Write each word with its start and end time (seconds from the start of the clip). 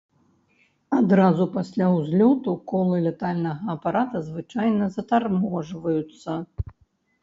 Адразу 0.99 1.45
пасля 1.57 1.85
ўзлёту 1.97 2.55
колы 2.73 2.97
лятальнага 3.11 3.61
апарата 3.77 4.25
звычайна 4.33 4.93
затарможваюцца. 5.01 6.31